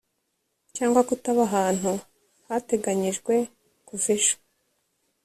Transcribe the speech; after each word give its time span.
cyangwa 0.75 1.01
kutaba 1.09 1.41
ahantu 1.49 1.91
hateganyijwe 2.47 3.35
kuva 3.87 4.07
ejo 4.15 4.35